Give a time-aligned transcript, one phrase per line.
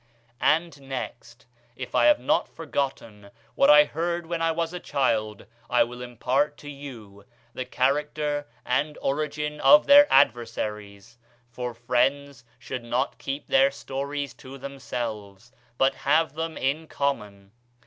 [0.41, 1.45] "And next,
[1.75, 6.01] if I have not forgotten what I heard when I was a child, I will
[6.01, 11.19] impart to you the character and origin of their adversaries;
[11.51, 17.51] for friends should not keep their stories to themselves, but have them in common.